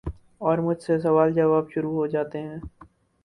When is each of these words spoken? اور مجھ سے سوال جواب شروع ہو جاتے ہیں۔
اور 0.41 0.57
مجھ 0.57 0.81
سے 0.83 0.97
سوال 0.99 1.33
جواب 1.33 1.69
شروع 1.71 1.93
ہو 1.93 2.07
جاتے 2.07 2.39
ہیں۔ 2.39 2.57